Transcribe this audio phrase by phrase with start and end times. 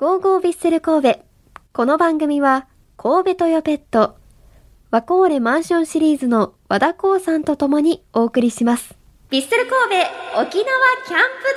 [0.00, 1.20] ゴーゴービッセル神戸。
[1.74, 2.66] この番組は、
[2.96, 4.16] 神戸トヨペット、
[4.90, 8.94] ワコーレマンションシリーズの和田光さんと共にお送りします。
[9.28, 10.74] ビッセル神戸沖縄
[11.06, 11.52] キャンプ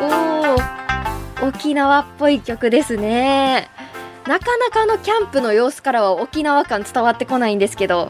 [0.00, 0.54] だより
[1.44, 3.68] おー、沖縄っぽい曲ですね。
[4.26, 8.08] なかなかのキャンプの様子からは沖縄感伝わってこないんですけど、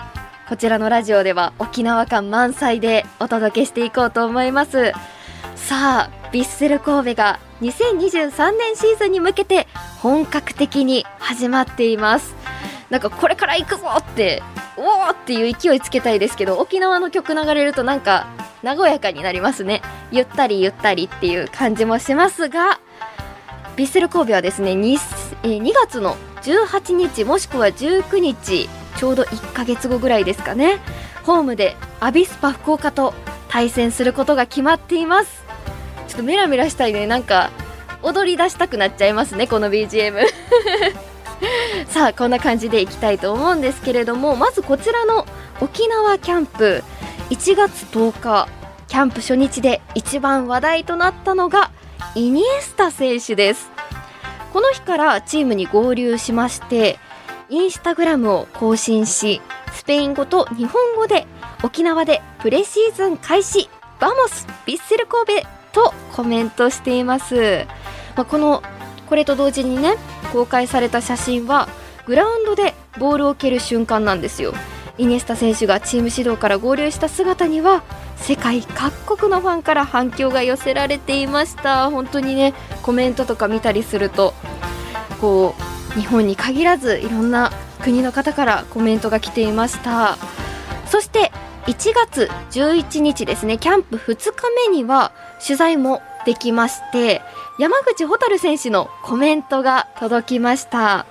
[0.48, 4.92] こちらのラジオでは沖縄感満載でお届けしていこうと思います。
[5.56, 9.66] さあ、ビッセル神戸が2023年シーズンに向けて
[10.00, 12.34] 本格的に始まっています。
[12.90, 14.42] なんかこれから行くぞって、
[14.76, 18.26] おーっていう勢いつけたいですけど、沖縄の曲流れるとなんか
[18.62, 19.82] 和やかになりますね。
[20.10, 22.80] ゆったりゆったりっていう感じもしますが、
[23.78, 24.98] ビッセル神戸はですね 2,
[25.42, 30.80] 2月の18日もしくは19日ちょうど1ヶ月後ぐらいですかね
[31.22, 33.14] ホームでアビスパ福岡と
[33.48, 35.44] 対戦することが決まっています
[36.08, 37.06] ちょっとメラメラしたいね。
[37.06, 37.50] なんか
[38.02, 40.24] 踊り出したくなっちゃいますねこの BGM
[41.88, 45.26] さあこんな感じでいきたいと思うんですけれどもまずこちらの
[45.60, 46.82] 沖縄キャンプ。
[47.30, 48.48] 1月10日
[48.86, 51.70] キャンプ初日で一番話題となったのが
[52.14, 53.70] イニエスタ選手です。
[54.54, 56.98] この日からチームに合流しまして
[57.50, 59.42] インスタグラムを更新し
[59.74, 61.26] スペイン語と日本語で
[61.62, 63.68] 沖縄でプレシーズン開始。
[64.00, 67.66] Vamos ヴィッセル神戸とコメントしています、
[68.16, 68.62] まあ、この
[69.06, 69.94] これと同時にね
[70.32, 71.68] 公開された写真は
[72.06, 74.52] グラウンドでボールを蹴る瞬間なんですよ。
[74.98, 77.84] イニエスタ選手がチーム始動から合流した姿には
[78.16, 81.88] 世界各国のファンから反響が寄せられていました。
[81.90, 82.52] 本当にね
[82.82, 84.34] コメントとか見たりすると
[85.20, 85.54] こ
[85.96, 87.52] う日本に限らずいろんな
[87.82, 90.18] 国の方からコメントが来ていました。
[90.86, 91.30] そして
[91.68, 93.58] 1月11日ですね。
[93.58, 95.12] キャンプ2日目には
[95.46, 97.20] 取材もできまして
[97.58, 101.04] 山口蛍選手のコメントが届きました。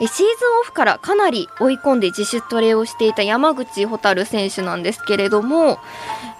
[0.00, 0.26] シーズン
[0.60, 5.78] オフからかなり追い込んで自主トレをしていた山口蛍選手なんですけれども、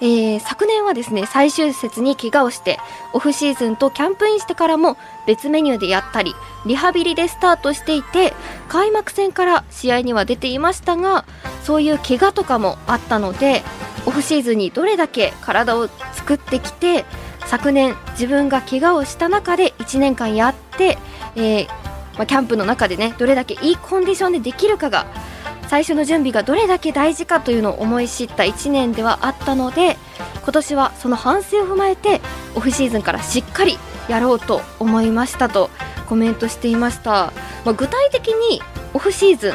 [0.00, 2.78] えー昨年はですね最終節に怪我をして
[3.12, 6.34] オフシーズンとキャンプインしてからも別メニューでやったり
[6.66, 8.32] リハビリでスタートしていて
[8.68, 11.24] 開幕戦から試合には出ていましたが
[11.62, 13.62] そういう怪我とかもあったので
[14.06, 17.04] オフシーズンにどれだけ体を作ってきて
[17.46, 20.98] 昨年自分が怪我をした中で1年間やって、
[21.36, 21.81] えー
[22.14, 25.06] まあ、キャンプの中でねどれだけいいコンディションでできるかが
[25.68, 29.96] 最初の準備がどれだけ大事かというのを思い知った1年ではあったので
[30.42, 32.20] 今年はその反省を踏まえて
[32.54, 33.78] オフシーズンからしっかり
[34.08, 35.70] やろうと思いましたと
[36.06, 37.32] コメントしていました、
[37.64, 38.60] まあ、具体的に
[38.92, 39.54] オフシーズン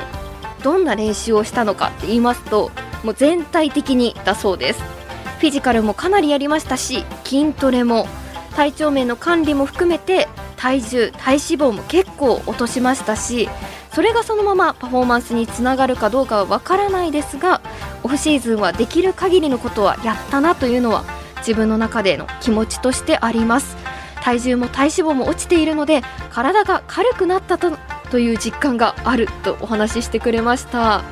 [0.63, 2.71] どんな練習をしたのかって言いますと
[3.03, 4.97] もう全体的にだそうです。
[5.37, 8.07] フィジカルもかなりやりましたし筋トレも
[8.55, 13.47] 体調面の管理も含めて体重体脂肪も結構落としましたし
[13.93, 17.61] それがそのままパフォーマンスにつながるかどうかはわからないですが
[18.03, 21.03] オフシーズンはできる限りのことはやったなというのは
[21.37, 23.77] 自分の中での気持ちとしてあります。
[24.21, 27.71] 体重も体脂肪も落ちているので体が軽くなったと
[28.11, 31.03] という実感があるとお話ししてくれました。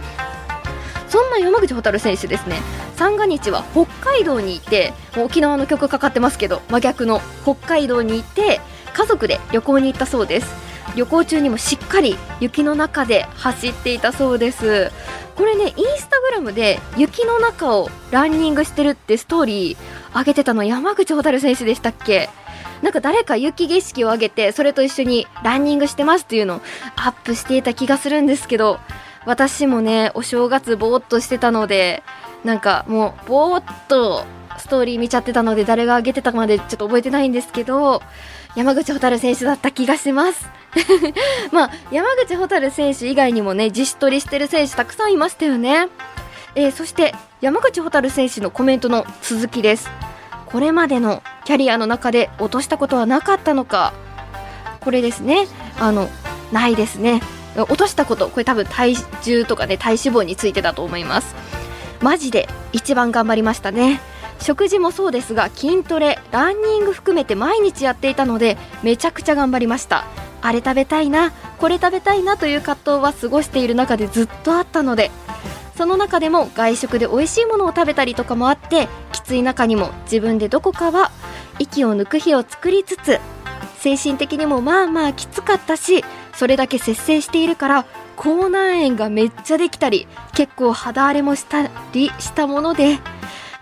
[1.08, 2.62] そんな山口蛍選手ですね。
[2.96, 8.62] 三が日は北海道にいてもう沖縄の曲かかってますけど真逆の北海道にいて
[8.96, 10.48] 家族で旅行に行ったそうです。
[10.96, 14.92] 旅行中にもしっかり雪の中で走っていたそうです。
[15.36, 22.30] これねインスタグラムで雪の中をランニングしてるってストーリー上げてたの山口蛍選手でしたっけ？
[22.82, 26.62] なんか誰か雪景色を上げてそれと一緒にランニングしてますっていうのを
[26.96, 28.80] アップしていた気がするんですけど
[29.26, 32.04] 私もねお正月ぼーっとしてたので
[32.44, 34.24] なんかもうぼーっと
[34.66, 38.02] ストーリー見ちゃってたので誰が上げてたかまでちょっと覚えてないんですけど
[38.56, 40.50] 山口蛍選手だった気がします。
[41.54, 45.88] まあ山口蛍選手以外にもね自主トレしてる選手たくさんいましたよね、
[46.56, 49.90] えーそして山口蛍選手のコメントの続きです。
[50.48, 53.94] これまでのキャリアの中で落としたことはなかったのか。
[54.80, 55.48] これですね。
[55.80, 56.10] あの
[56.52, 57.22] ないですね。
[57.56, 61.36] 落としたことこれ多分体重とかね体脂肪についてだと思います。
[62.02, 64.02] マジで一番頑張りましたね。
[64.40, 70.06] 食事もそうですが筋トレランニング含めて毎日やっていたのでめちゃくちゃ頑張りました。
[70.46, 75.10] あれ食べたいなこれ食べたいなという葛藤は過ごしている中でずっとあったので
[75.76, 81.10] その中でも外食で美味しいものを食べたりとかもあってきつい中にも自分でどこかは
[81.58, 83.20] 息を抜く日を作りつつ
[83.80, 86.06] 精神的にもまあまあきつかったし
[86.36, 87.86] それだけ節制しているから
[88.16, 93.00] 口内炎がめっちゃできたり結構肌荒れもしたりしたもので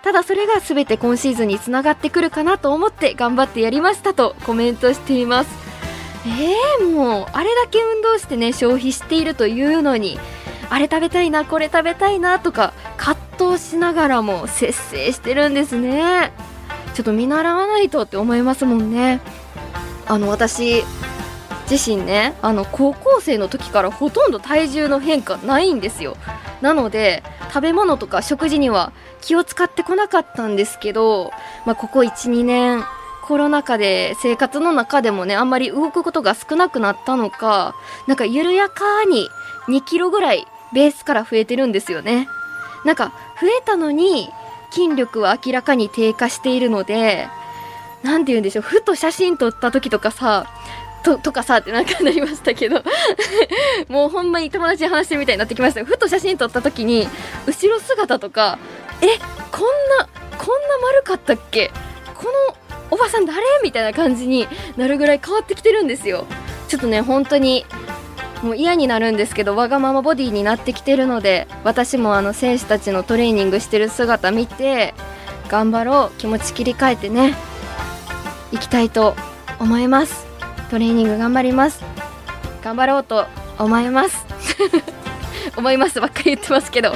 [0.03, 5.49] ただそれが全て今シーズンにつながってくるかなと思って頑張ってやりましたとコメントしています。
[6.25, 10.19] えー、もうあれだけ運動してね消費しているというのに
[10.69, 16.33] あれ食べたいなこれ食べたいなとか葛藤しながらも節制してるんですね。
[16.93, 19.21] ちょっと見習わないとって思いますもんね。
[20.05, 20.83] あの私
[21.69, 26.17] 自身ねあの高校生の時からほとんど体重の変化ないんですよ。
[26.61, 31.31] なので食べ物とか食事には気を使ってこなかったんですけど、
[31.65, 32.83] まあ、ここ12年
[33.23, 37.75] コロナ禍で生活の中でもねあんまり動くことが少なくなったのか
[38.07, 39.29] なんか緩やかに
[39.67, 42.27] 2キロぐらいベースから増えてるんですよね。
[42.83, 44.29] なんか増えたのに
[44.71, 47.27] 筋力は明らかに低下しているので
[48.01, 50.47] 何て言うんでしょうふと写真撮った時とかさ
[51.03, 52.81] ととかさってなんかなりましたけど。
[53.89, 55.83] もうほんまに友達に話してみたいになってきました。
[55.85, 57.07] ふと写真撮った時に
[57.45, 58.57] 後ろ姿とか
[59.01, 59.07] え
[59.51, 59.61] こん
[59.99, 60.07] な
[60.37, 61.71] こんな丸かったっけ？
[62.15, 62.55] この
[62.91, 63.41] おばさん誰？
[63.63, 64.47] みたいな感じに
[64.77, 66.25] なるぐらい変わってきてるんですよ。
[66.67, 67.65] ちょっとね本当に
[68.41, 74.93] もう嫌になるんですけどわがままボディになってきてるので私もあの選手たちのトレーニングしてる姿見て
[75.49, 76.17] 頑張ろう。
[76.19, 77.35] 気持ち切り替えてね
[78.51, 79.15] いきたいと
[79.59, 80.32] 思います。
[80.73, 81.83] トレーニング頑張ります。
[82.63, 83.27] 頑張ろうと
[83.59, 84.25] 思います。
[85.55, 86.93] 思いますばっかり言ってますけど。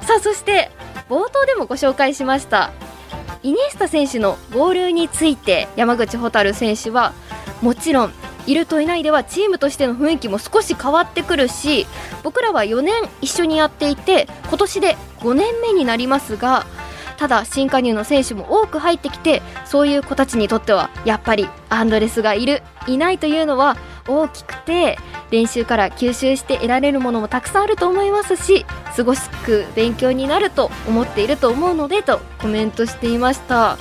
[0.00, 0.70] さあそして
[1.10, 2.70] 冒頭でもご紹介しました
[3.42, 7.12] イニエスタ選手の合流について山口蛍選手は
[7.60, 8.12] もちろん
[8.46, 11.86] いるといないではチームとしての雰囲気も少し変わってくるし
[12.22, 16.64] 僕らは4年一緒にやっていて今年で5年目になりますが
[17.18, 22.62] ただ新加入の選手も多く入ってきてそういう子たちにとってはやっぱりアンドレスがいる。
[22.94, 23.76] いないというのは
[24.08, 24.98] 大きくて
[25.30, 29.14] 練習から吸収して得られるものもたくさんあると思いますしすご
[29.44, 33.78] く勉強になると思っていると思うのでとコメントしていました。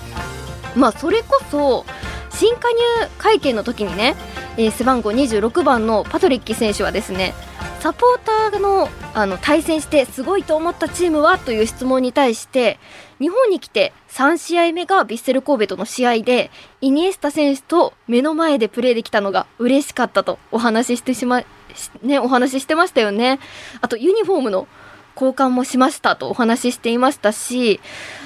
[0.76, 1.86] まあそれこそ
[2.30, 2.78] 新加入
[3.18, 4.16] 会見の時にね、
[4.56, 7.34] えー、背番号26番のパトリッキ選手はですね
[7.80, 8.20] サポー
[8.52, 11.38] ターのあの対戦してすごいと思ったチームは？
[11.40, 12.80] という質問に対して
[13.20, 21.44] 日本に来て3試合目がヴィッセル神戸との試合でイニエスタ選手と目の前でプレーできたのが嬉しかったとお話ししてしま
[22.02, 23.40] ねお話ししてましたよね。
[23.82, 24.68] あとユニフォームの
[25.16, 27.82] 交換もしましたとお話ししていましたし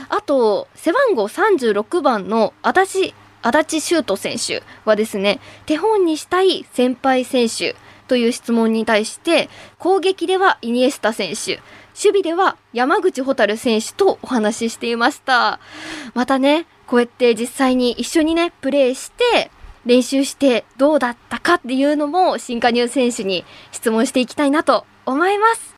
[0.10, 7.76] あと背番号36番の足立足立修斗選手はですね手本にしたい先輩選手
[8.08, 11.58] という質問に対して攻撃ではイニエスタ選手
[11.96, 15.60] 守備では山口蛍選手とお話ししていました。
[16.14, 19.52] またねこうやって実際に一緒にねプレーして
[19.86, 25.74] 練習してどうだったかっていうのも新加入選手に質問していきたいなと思います。